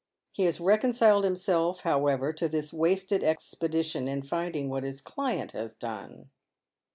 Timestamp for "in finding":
4.07-4.67